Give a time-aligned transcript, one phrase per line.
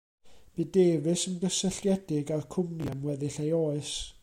[0.59, 3.95] Bu Davies yn gysylltiedig â'r cwmni am weddill ei oes.